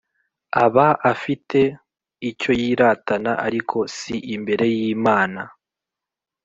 [0.63, 1.59] aba afite
[2.29, 5.41] icyo yiratana, ariko si imbere y'Imana.